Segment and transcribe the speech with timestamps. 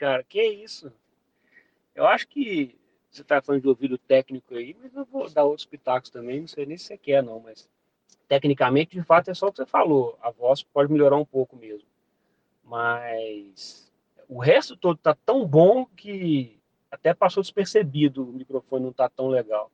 [0.00, 0.90] Cara, que isso?
[1.94, 2.74] Eu acho que
[3.10, 6.48] você está falando de ouvido técnico aí, mas eu vou dar outros pitacos também, não
[6.48, 7.68] sei nem se você quer, não, mas
[8.26, 10.18] tecnicamente, de fato, é só o que você falou.
[10.22, 11.86] A voz pode melhorar um pouco mesmo.
[12.64, 13.92] Mas
[14.26, 16.58] o resto todo tá tão bom que
[16.90, 19.70] até passou despercebido, o microfone não tá tão legal.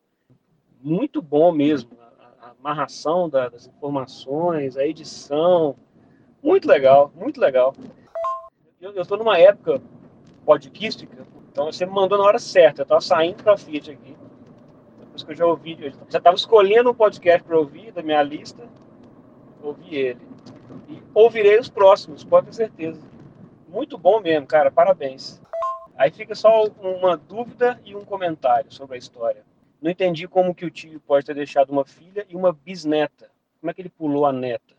[0.80, 1.96] Muito bom mesmo,
[2.40, 5.76] a, amarração da, das informações, a edição,
[6.42, 7.72] muito legal, muito legal.
[8.80, 9.80] Eu estou numa época
[10.46, 12.82] podcastica, então você me mandou na hora certa.
[12.82, 14.16] Eu estava saindo para a Fiat aqui,
[15.00, 18.22] depois que eu já ouvi, eu já estava escolhendo um podcast para ouvir da minha
[18.22, 18.62] lista,
[19.62, 20.20] ouvi ele.
[20.88, 23.00] E ouvirei os próximos, pode ter certeza.
[23.68, 25.42] Muito bom mesmo, cara, parabéns.
[25.96, 29.44] Aí fica só uma dúvida e um comentário sobre a história.
[29.82, 33.30] Não entendi como que o tio pode ter deixado uma filha e uma bisneta.
[33.60, 34.74] Como é que ele pulou a neta?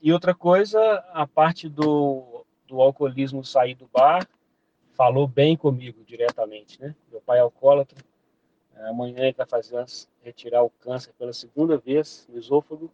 [0.00, 0.80] E outra coisa,
[1.12, 4.26] a parte do, do alcoolismo sair do bar,
[4.92, 6.94] falou bem comigo diretamente, né?
[7.10, 7.98] Meu pai é alcoólatra.
[8.76, 9.84] Amanhã ele vai fazer
[10.22, 12.90] retirar o câncer pela segunda vez no esôfago,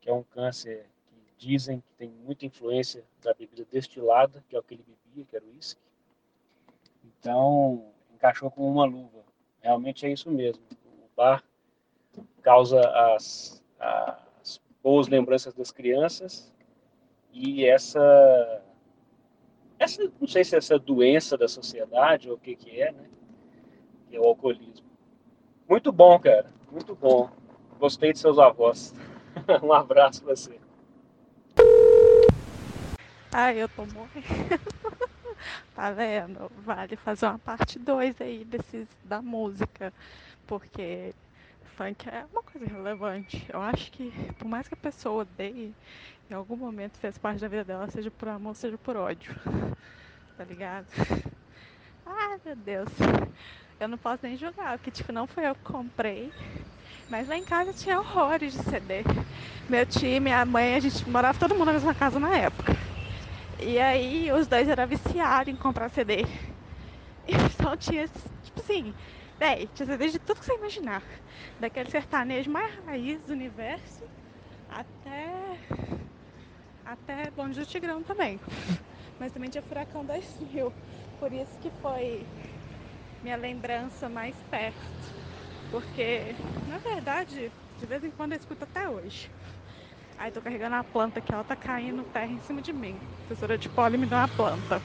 [0.00, 4.58] que é um câncer que dizem que tem muita influência da bebida destilada, que é
[4.58, 5.80] o que ele bebia, que era o uísque.
[7.04, 9.24] Então, encaixou com uma luva.
[9.60, 10.62] Realmente é isso mesmo.
[10.86, 11.42] O bar
[12.42, 12.80] causa
[13.14, 16.52] as, as boas lembranças das crianças
[17.32, 18.62] e essa,
[19.80, 23.08] essa, não sei se é essa doença da sociedade ou o que que é, né?
[24.08, 24.86] Que é o alcoolismo.
[25.66, 26.52] Muito bom, cara.
[26.70, 27.30] Muito bom.
[27.78, 28.94] Gostei de seus avós.
[29.64, 30.60] um abraço pra você.
[33.32, 34.60] Ai, eu tô morrendo.
[35.74, 36.52] tá vendo?
[36.58, 39.94] Vale fazer uma parte 2 aí desses, da música.
[40.46, 41.14] Porque
[41.80, 43.42] funk é uma coisa relevante.
[43.50, 45.74] Eu acho que, por mais que a pessoa odeie,
[46.30, 49.34] em algum momento fez parte da vida dela, seja por amor, seja por ódio.
[50.36, 50.86] Tá ligado?
[52.06, 52.88] Ai, meu Deus.
[53.78, 56.32] Eu não posso nem julgar, porque, tipo, não foi eu que comprei.
[57.10, 59.02] Mas lá em casa tinha horrores de CD.
[59.68, 62.74] Meu tio minha mãe, a gente morava todo mundo na mesma casa na época.
[63.62, 66.24] E aí os dois eram viciados em comprar CD.
[67.28, 68.94] Então tinha, tipo assim,
[69.40, 71.02] véi, tinha CD de tudo que você imaginar.
[71.58, 74.04] Daquele sertanejo mais raiz do universo
[74.68, 75.56] até.
[76.84, 78.38] Até Bonde do Tigrão também.
[79.18, 80.72] Mas também tinha Furacão 2000.
[81.18, 82.26] Por isso que foi
[83.22, 84.76] minha lembrança mais perto.
[85.70, 86.34] Porque,
[86.68, 89.30] na verdade, de vez em quando eu escuto até hoje.
[90.18, 92.96] Ai, tô carregando a planta aqui, ela tá caindo terra em cima de mim.
[92.96, 94.82] A professora de poli me deu uma planta.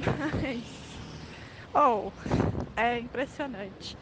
[0.42, 0.86] Mas.
[1.78, 2.10] Oh,
[2.76, 3.96] é impressionante.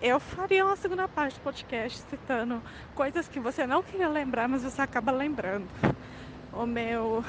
[0.00, 2.62] Eu faria uma segunda parte do podcast citando
[2.94, 5.68] coisas que você não queria lembrar, mas você acaba lembrando.
[6.52, 7.22] O meu.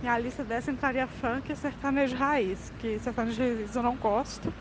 [0.00, 4.52] Minha lista dessa entraria funk e sertanejo raiz, que sertanejo raiz eu não gosto,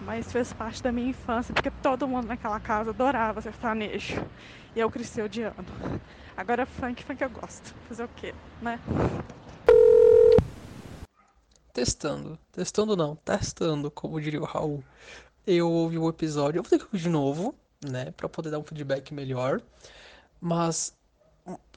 [0.00, 4.24] mas fez parte da minha infância, porque todo mundo naquela casa adorava sertanejo.
[4.74, 5.72] E eu cresci odiando.
[6.36, 7.74] Agora funk, funk eu gosto.
[7.88, 8.80] Fazer o quê, né?
[11.72, 12.38] Testando.
[12.52, 14.82] Testando não, testando, como diria o Raul.
[15.46, 17.54] Eu ouvi o episódio, eu vou ter que ouvir de novo,
[17.84, 18.10] né?
[18.12, 19.62] Pra poder dar um feedback melhor.
[20.40, 20.94] Mas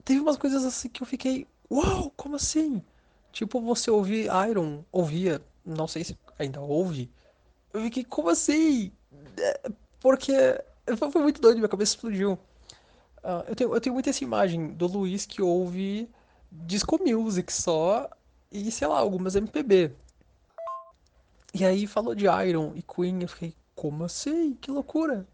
[0.03, 1.47] teve umas coisas assim que eu fiquei.
[1.71, 2.81] Uau, como assim?
[3.31, 7.09] Tipo, você ouvir Iron, ouvia, não sei se ainda ouve.
[7.73, 8.91] Eu fiquei, como assim?
[9.37, 10.33] É, porque
[11.11, 12.33] foi muito doido, minha cabeça explodiu.
[13.23, 16.09] Uh, eu, tenho, eu tenho muita essa imagem do Luiz que ouve
[16.51, 18.09] disco music só
[18.53, 19.91] e, sei lá, algumas MPB.
[21.53, 24.53] E aí falou de Iron e Queen, eu fiquei, como assim?
[24.55, 25.27] Que loucura!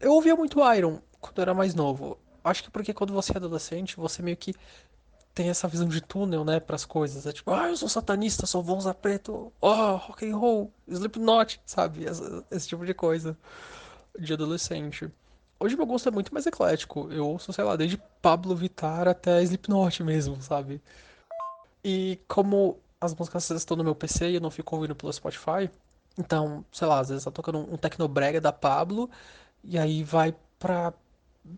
[0.00, 2.18] Eu ouvia muito Iron quando eu era mais novo.
[2.42, 4.54] Acho que porque quando você é adolescente, você meio que
[5.34, 7.26] tem essa visão de túnel, né, para as coisas.
[7.26, 11.60] É tipo, ah, eu sou satanista, só vou usar preto, oh, rock and roll, Slipknot,
[11.64, 12.04] sabe?
[12.04, 13.36] Esse, esse tipo de coisa
[14.18, 15.10] de adolescente.
[15.58, 17.08] Hoje meu gosto é muito mais eclético.
[17.12, 20.82] Eu ouço, sei lá, desde Pablo Vittar até Slipknot mesmo, sabe?
[21.84, 25.70] E como as músicas estão no meu PC e eu não fico ouvindo pelo Spotify,
[26.18, 29.10] então, sei lá, às vezes tá tocando um tecnobrega da Pablo
[29.64, 30.92] e aí vai pra,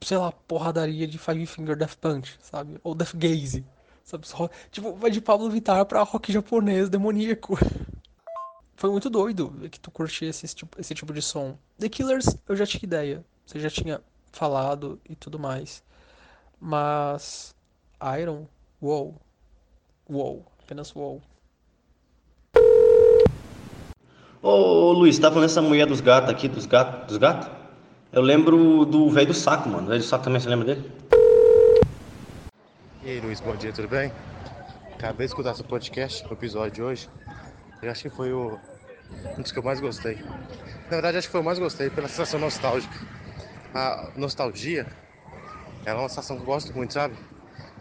[0.03, 2.79] sei lá, porradaria de Five Finger Death Punch, sabe?
[2.83, 3.65] Ou Death Gaze,
[4.05, 4.27] sabe?
[4.71, 7.59] Tipo, vai de Pablo Vittar pra rock japonês demoníaco.
[8.77, 11.57] Foi muito doido que tu curtia esse tipo, esse tipo de som.
[11.79, 14.01] The Killers, eu já tinha ideia você já tinha
[14.33, 15.83] falado e tudo mais.
[16.61, 17.55] Mas
[18.21, 18.47] Iron,
[18.81, 19.15] wow.
[20.09, 21.21] Wow, apenas wow.
[24.43, 27.49] Ô, Luiz, tá falando essa mulher dos gatos aqui, dos gatos, dos gatos?
[28.13, 29.87] Eu lembro do velho do saco, mano.
[29.87, 30.93] O velho do saco também, você lembra dele?
[33.03, 34.13] E aí, Luiz, bom dia, tudo bem?
[35.05, 37.09] acabei de escutar seu podcast, o episódio de hoje.
[37.83, 38.59] Eu acho que foi o,
[39.37, 40.15] um dos que eu mais gostei.
[40.85, 42.95] Na verdade, acho que foi o mais gostei pela sensação nostálgica.
[43.75, 44.87] A nostalgia,
[45.85, 47.15] ela é uma sensação que eu gosto muito, sabe?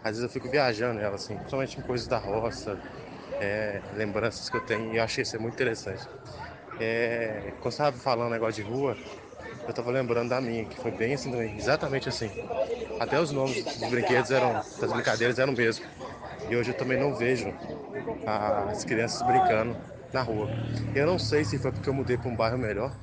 [0.04, 2.82] Às vezes eu fico viajando ela, assim, principalmente em coisas da roça,
[3.40, 6.10] é, lembranças que eu tenho, e eu achei isso muito interessante.
[6.78, 9.02] É, quando você estava falando negócio de rua,
[9.66, 12.34] eu estava lembrando da minha, que foi bem assim também, exatamente assim.
[12.98, 15.86] Até os nomes dos brinquedos eram, das brincadeiras eram mesmo.
[16.46, 17.56] E hoje eu também não vejo
[18.24, 19.78] as crianças brincando
[20.12, 20.54] na rua.
[20.94, 22.98] Eu não sei se foi porque eu mudei para um bairro melhor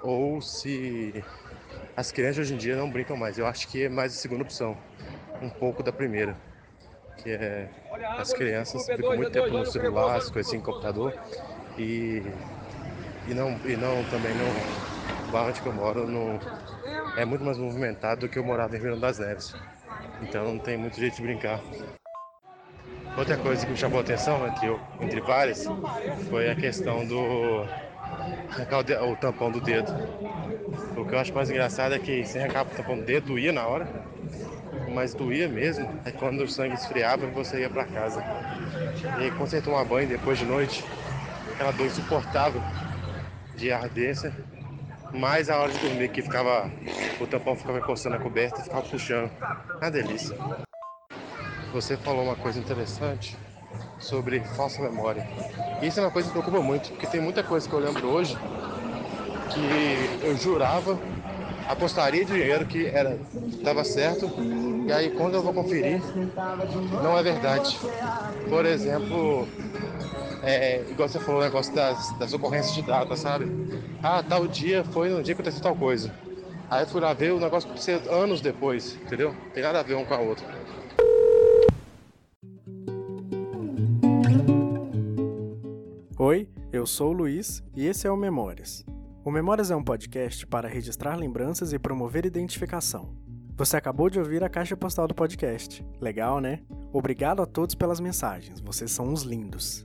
[0.00, 1.24] ou se
[1.96, 3.38] as crianças hoje em dia não brincam mais.
[3.38, 4.82] Eu acho que é mais a segunda opção,
[5.40, 6.36] um pouco da primeira,
[7.22, 7.68] que é
[8.18, 11.12] as crianças ficam muito tempo no celular, as coisas assim, no computador
[11.78, 12.22] e
[13.26, 14.50] e não e não também não
[15.26, 16.38] o bairro onde eu moro não
[17.16, 19.54] é muito mais movimentado do que eu morava em Rio das Neves.
[20.22, 21.60] Então não tem muito jeito de brincar.
[23.16, 24.68] Outra coisa que me chamou a atenção entre,
[25.00, 25.66] entre várias
[26.28, 27.66] foi a questão do
[29.08, 29.90] o tampão do dedo.
[30.96, 33.52] O que eu acho mais engraçado é que sem arrancar o tampão do dedo doía
[33.52, 33.86] na hora,
[34.94, 38.22] mas doía mesmo é quando o sangue esfriava e você ia para casa.
[39.18, 40.84] E quando você toma banho depois de noite,
[41.52, 42.62] aquela dor insuportável
[43.56, 44.32] de ardência,
[45.12, 46.70] mais a hora de dormir que ficava
[47.20, 49.30] o tampão ficava encostando na coberta e ficava puxando.
[49.80, 50.36] Uma delícia.
[51.72, 53.36] Você falou uma coisa interessante
[53.98, 55.24] sobre falsa memória.
[55.82, 58.08] Isso é uma coisa que me preocupa muito, porque tem muita coisa que eu lembro
[58.08, 58.36] hoje
[59.50, 60.98] que eu jurava,
[61.68, 64.30] apostaria dinheiro que era estava certo,
[64.90, 66.02] e aí quando eu vou conferir,
[67.00, 67.78] não é verdade.
[68.48, 69.46] Por exemplo,
[70.42, 73.46] é, igual você falou o negócio das, das ocorrências de data, sabe?
[74.02, 76.12] Ah, tal dia foi no dia que aconteceu tal coisa.
[76.68, 79.32] Aí eu fui lá ver o negócio aconteceu anos depois, entendeu?
[79.54, 80.44] Tem nada a ver um com a outra.
[86.18, 88.84] Oi, eu sou o Luiz e esse é o Memórias.
[89.24, 93.19] O Memórias é um podcast para registrar lembranças e promover identificação.
[93.60, 95.84] Você acabou de ouvir a caixa postal do podcast.
[96.00, 96.60] Legal, né?
[96.94, 99.84] Obrigado a todos pelas mensagens, vocês são uns lindos.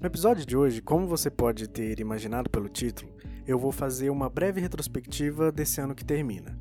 [0.00, 3.12] No episódio de hoje, como você pode ter imaginado pelo título,
[3.46, 6.58] eu vou fazer uma breve retrospectiva desse ano que termina.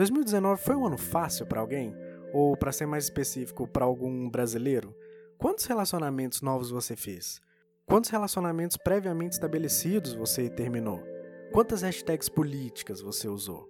[0.00, 1.94] (2019) foi um ano fácil para alguém?
[2.32, 4.96] Ou, para ser mais específico, para algum brasileiro?
[5.36, 7.38] Quantos relacionamentos novos você fez?
[7.84, 11.02] Quantos relacionamentos previamente estabelecidos você terminou?
[11.52, 13.68] Quantas hashtags políticas você usou?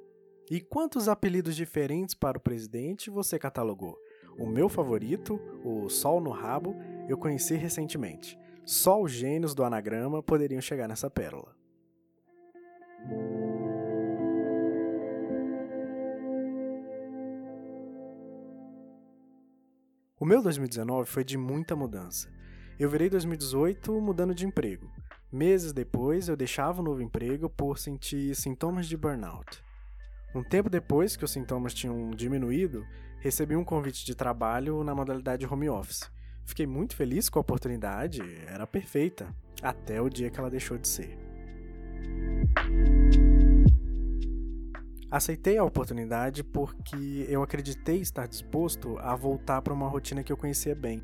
[0.48, 3.98] E quantos apelidos diferentes para o presidente você catalogou?
[4.38, 6.76] O meu favorito, o Sol no Rabo,
[7.08, 8.38] eu conheci recentemente.
[8.64, 11.56] Só os gênios do anagrama poderiam chegar nessa pérola.
[20.20, 22.28] O meu 2019 foi de muita mudança.
[22.78, 24.92] Eu virei 2018 mudando de emprego.
[25.32, 29.64] Meses depois, eu deixava o novo emprego por sentir sintomas de burnout.
[30.34, 32.84] Um tempo depois que os sintomas tinham diminuído,
[33.20, 36.12] recebi um convite de trabalho na modalidade home office.
[36.44, 40.86] Fiquei muito feliz com a oportunidade, era perfeita, até o dia que ela deixou de
[40.86, 41.16] ser.
[45.10, 50.36] Aceitei a oportunidade porque eu acreditei estar disposto a voltar para uma rotina que eu
[50.36, 51.02] conhecia bem.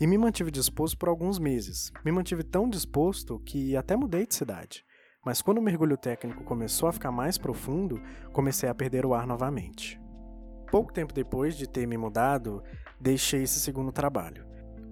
[0.00, 1.92] E me mantive disposto por alguns meses.
[2.04, 4.84] Me mantive tão disposto que até mudei de cidade.
[5.26, 8.00] Mas quando o mergulho técnico começou a ficar mais profundo,
[8.32, 10.00] comecei a perder o ar novamente.
[10.70, 12.62] Pouco tempo depois de ter me mudado,
[13.00, 14.46] deixei esse segundo trabalho.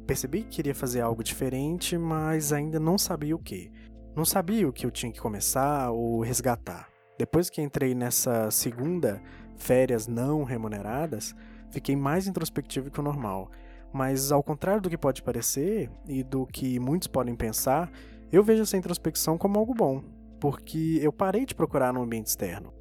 [0.09, 3.71] Percebi que queria fazer algo diferente, mas ainda não sabia o que.
[4.17, 6.96] Não sabia o que eu tinha que começar ou resgatar.
[7.19, 9.23] Depois que entrei nessa segunda
[9.57, 11.35] férias não remuneradas,
[11.71, 13.51] fiquei mais introspectivo que o normal.
[13.93, 17.91] Mas ao contrário do que pode parecer e do que muitos podem pensar,
[18.31, 20.03] eu vejo essa introspecção como algo bom,
[20.41, 22.75] porque eu parei de procurar no ambiente externo.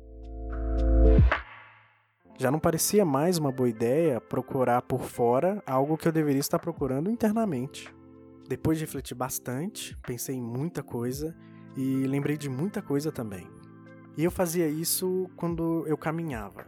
[2.37, 6.59] Já não parecia mais uma boa ideia procurar por fora algo que eu deveria estar
[6.59, 7.93] procurando internamente.
[8.49, 11.33] Depois de refletir bastante, pensei em muita coisa
[11.77, 13.54] e lembrei de muita coisa também.
[14.17, 16.67] E eu fazia isso quando eu caminhava.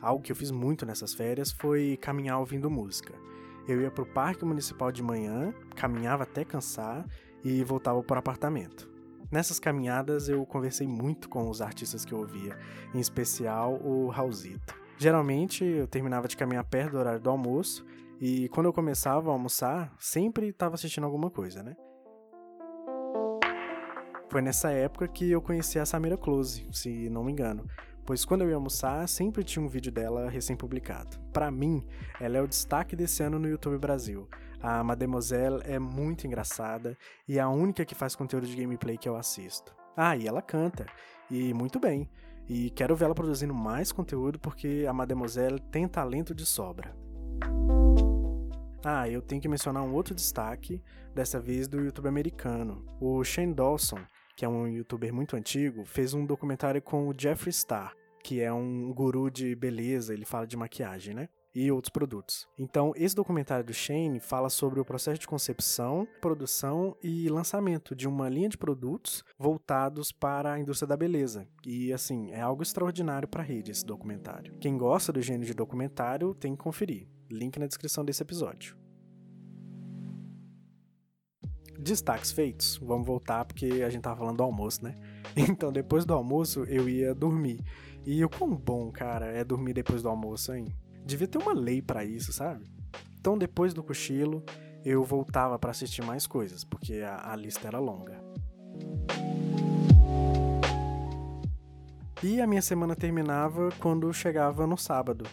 [0.00, 3.14] Algo que eu fiz muito nessas férias foi caminhar ouvindo música.
[3.66, 7.06] Eu ia para o parque municipal de manhã, caminhava até cansar
[7.44, 8.88] e voltava para o apartamento.
[9.30, 12.56] Nessas caminhadas eu conversei muito com os artistas que eu ouvia,
[12.94, 14.74] em especial o Raulzito.
[14.96, 17.84] Geralmente eu terminava de caminhar perto do horário do almoço
[18.20, 21.76] e quando eu começava a almoçar, sempre estava assistindo alguma coisa, né?
[24.30, 27.66] Foi nessa época que eu conheci a Samira Close, se não me engano,
[28.04, 31.18] pois quando eu ia almoçar, sempre tinha um vídeo dela recém-publicado.
[31.32, 31.82] Para mim,
[32.20, 34.28] ela é o destaque desse ano no YouTube Brasil.
[34.60, 36.94] A Mademoiselle é muito engraçada
[37.26, 39.74] e é a única que faz conteúdo de gameplay que eu assisto.
[39.96, 40.84] Ah, e ela canta,
[41.30, 42.10] e muito bem.
[42.46, 46.94] E quero vê-la produzindo mais conteúdo porque a Mademoiselle tem talento de sobra.
[48.84, 50.82] Ah, eu tenho que mencionar um outro destaque,
[51.14, 52.84] dessa vez do YouTube americano.
[53.00, 53.98] O Shane Dawson,
[54.38, 57.92] que é um youtuber muito antigo, fez um documentário com o Jeffree Star,
[58.22, 61.28] que é um guru de beleza, ele fala de maquiagem, né?
[61.52, 62.46] e outros produtos.
[62.56, 68.06] Então, esse documentário do Shane fala sobre o processo de concepção, produção e lançamento de
[68.06, 71.48] uma linha de produtos voltados para a indústria da beleza.
[71.66, 74.56] E assim, é algo extraordinário para a rede esse documentário.
[74.60, 77.08] Quem gosta do gênero de documentário tem que conferir.
[77.28, 78.76] Link na descrição desse episódio.
[81.78, 84.94] Destaques feitos, vamos voltar porque a gente tava falando do almoço, né?
[85.36, 87.60] Então, depois do almoço, eu ia dormir.
[88.04, 90.66] E o quão bom, cara, é dormir depois do almoço, hein?
[91.04, 92.64] Devia ter uma lei para isso, sabe?
[93.20, 94.42] Então, depois do cochilo,
[94.84, 98.20] eu voltava para assistir mais coisas, porque a, a lista era longa.
[102.22, 105.24] E a minha semana terminava quando chegava no sábado.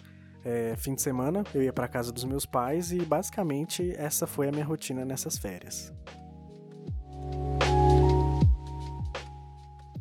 [0.43, 4.47] É, fim de semana, eu ia para casa dos meus pais e basicamente essa foi
[4.47, 5.91] a minha rotina nessas férias.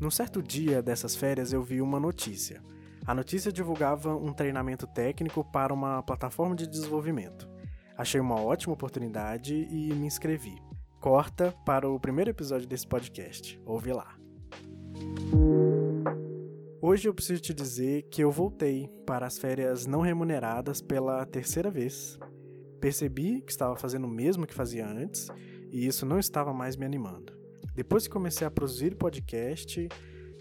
[0.04, 2.62] Num certo dia dessas férias eu vi uma notícia.
[3.06, 7.48] A notícia divulgava um treinamento técnico para uma plataforma de desenvolvimento.
[7.96, 10.60] Achei uma ótima oportunidade e me inscrevi.
[11.00, 13.58] Corta para o primeiro episódio desse podcast.
[13.64, 14.14] Ouve lá.
[16.82, 21.70] Hoje eu preciso te dizer que eu voltei para as férias não remuneradas pela terceira
[21.70, 22.18] vez.
[22.78, 25.28] Percebi que estava fazendo o mesmo que fazia antes
[25.72, 27.33] e isso não estava mais me animando.
[27.74, 29.88] Depois que comecei a produzir podcast,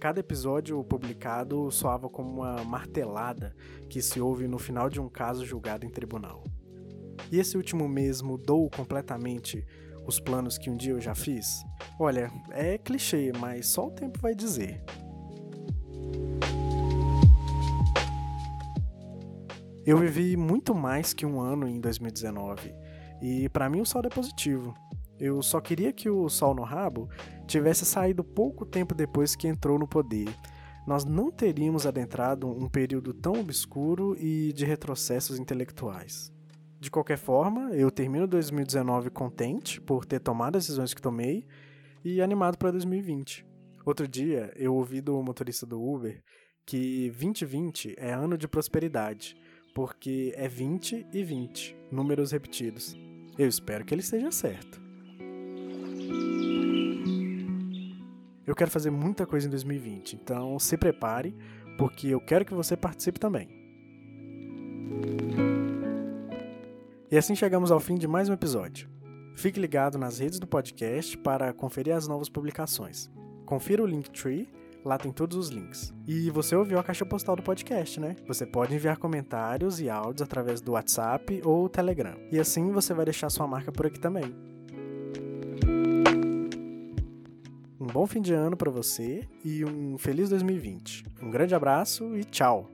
[0.04, 3.56] Cada episódio publicado soava como uma martelada
[3.90, 6.44] que se ouve no final de um caso julgado em tribunal.
[7.32, 9.66] E esse último mês mudou completamente
[10.06, 11.64] os planos que um dia eu já fiz?
[11.98, 14.84] Olha, é clichê, mas só o tempo vai dizer.
[19.86, 22.76] Eu vivi muito mais que um ano em 2019
[23.22, 24.76] e para mim o saldo é positivo.
[25.20, 27.10] Eu só queria que o Sol no Rabo
[27.48, 30.28] tivesse saído pouco tempo depois que entrou no poder.
[30.86, 36.32] Nós não teríamos adentrado um período tão obscuro e de retrocessos intelectuais.
[36.80, 41.48] De qualquer forma, eu termino 2019 contente por ter tomado as decisões que tomei
[42.04, 43.48] e animado para 2020.
[43.86, 46.22] Outro dia, eu ouvi do motorista do Uber
[46.66, 49.36] que 2020 é ano de prosperidade,
[49.74, 52.96] porque é 20 e 20, números repetidos.
[53.38, 54.83] Eu espero que ele esteja certo.
[58.46, 61.34] Eu quero fazer muita coisa em 2020, então se prepare,
[61.78, 63.48] porque eu quero que você participe também.
[67.10, 68.90] E assim chegamos ao fim de mais um episódio.
[69.36, 73.10] Fique ligado nas redes do podcast para conferir as novas publicações.
[73.46, 74.50] Confira o Linktree,
[74.84, 75.94] lá tem todos os links.
[76.06, 78.16] E você ouviu a caixa postal do podcast, né?
[78.28, 82.18] Você pode enviar comentários e áudios através do WhatsApp ou Telegram.
[82.30, 84.53] E assim você vai deixar sua marca por aqui também.
[87.94, 91.06] Bom fim de ano para você e um feliz 2020.
[91.22, 92.68] Um grande abraço e tchau!